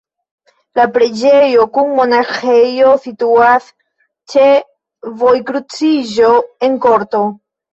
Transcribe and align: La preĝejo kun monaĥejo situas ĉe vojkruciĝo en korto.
La 0.77 0.85
preĝejo 0.95 1.65
kun 1.75 1.91
monaĥejo 1.99 2.95
situas 3.05 3.69
ĉe 4.35 4.49
vojkruciĝo 5.21 6.33
en 6.71 6.83
korto. 6.89 7.25